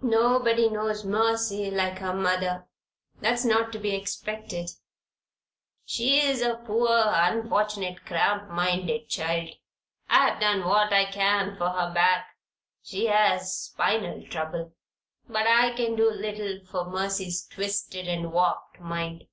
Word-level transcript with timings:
"Nobody 0.00 0.70
knows 0.70 1.04
Mercy 1.04 1.70
like 1.70 1.98
her 1.98 2.14
mother. 2.14 2.66
That's 3.20 3.44
not 3.44 3.70
to 3.72 3.78
be 3.78 3.94
expected. 3.94 4.70
She's 5.84 6.40
a 6.40 6.54
poor, 6.54 6.88
unfortunate, 6.90 8.06
cramp 8.06 8.48
minded 8.48 9.10
child. 9.10 9.50
I've 10.08 10.40
done 10.40 10.64
what 10.64 10.90
I 10.94 11.04
can 11.04 11.54
for 11.58 11.68
her 11.68 11.92
back 11.92 12.28
she 12.82 13.08
has 13.08 13.54
spinal 13.54 14.26
trouble; 14.26 14.72
but 15.28 15.46
I 15.46 15.74
can 15.74 15.96
do 15.96 16.10
little 16.10 16.64
for 16.64 16.86
Mercy's 16.88 17.46
twisted 17.46 18.08
and 18.08 18.32
warped 18.32 18.80
mind. 18.80 19.24